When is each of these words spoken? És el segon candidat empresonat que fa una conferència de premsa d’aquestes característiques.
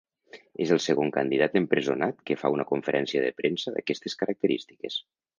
És 0.63 0.71
el 0.75 0.79
segon 0.85 1.09
candidat 1.17 1.57
empresonat 1.59 2.23
que 2.29 2.37
fa 2.43 2.51
una 2.55 2.65
conferència 2.71 3.21
de 3.25 3.31
premsa 3.41 3.75
d’aquestes 3.75 4.17
característiques. 4.23 4.97